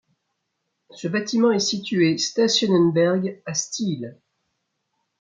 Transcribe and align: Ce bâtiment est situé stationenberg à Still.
Ce 0.89 1.07
bâtiment 1.07 1.51
est 1.51 1.59
situé 1.59 2.17
stationenberg 2.17 3.39
à 3.45 3.53
Still. 3.53 4.17